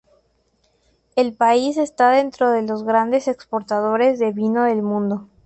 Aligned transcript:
El 1.15 1.35
país 1.35 1.77
está 1.77 2.09
dentro 2.09 2.49
de 2.49 2.63
los 2.63 2.81
grandes 2.83 3.27
exportadores 3.27 4.17
de 4.17 4.31
vino 4.31 4.63
del 4.63 4.81
mundo. 4.81 5.27